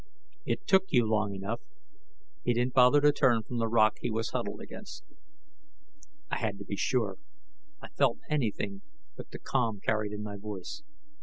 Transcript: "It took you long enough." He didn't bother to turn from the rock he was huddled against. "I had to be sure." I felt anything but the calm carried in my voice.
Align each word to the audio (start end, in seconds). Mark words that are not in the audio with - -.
"It 0.47 0.65
took 0.65 0.85
you 0.89 1.05
long 1.05 1.35
enough." 1.35 1.59
He 2.43 2.55
didn't 2.55 2.73
bother 2.73 3.01
to 3.01 3.11
turn 3.11 3.43
from 3.43 3.59
the 3.59 3.67
rock 3.67 3.97
he 4.01 4.09
was 4.09 4.31
huddled 4.31 4.59
against. 4.59 5.03
"I 6.31 6.39
had 6.39 6.57
to 6.57 6.65
be 6.65 6.75
sure." 6.75 7.19
I 7.83 7.89
felt 7.89 8.17
anything 8.27 8.81
but 9.15 9.29
the 9.29 9.37
calm 9.37 9.79
carried 9.79 10.11
in 10.11 10.23
my 10.23 10.37
voice. 10.37 10.81